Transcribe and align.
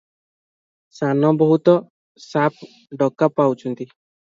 ସାନ 1.01 1.31
ବୋହୂତ 1.43 1.77
ସାଫ୍ 2.31 2.61
ଡକା 3.05 3.33
ପାଡୁଛନ୍ତି। 3.41 3.93